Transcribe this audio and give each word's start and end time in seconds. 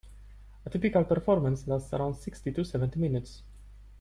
A 0.65 0.69
typical 0.71 1.03
performance 1.03 1.67
lasts 1.67 1.93
around 1.93 2.15
sixty 2.15 2.51
to 2.53 2.65
seventy 2.65 2.97
minutes. 2.99 3.43